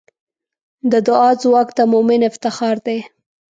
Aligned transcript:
د 0.91 0.93
دعا 1.07 1.29
ځواک 1.41 1.69
د 1.77 1.79
مؤمن 1.91 2.21
افتخار 2.29 2.75
دی. 2.87 2.99